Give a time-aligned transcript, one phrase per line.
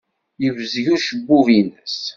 [0.43, 1.99] Yebzeg ucebbub-nnes.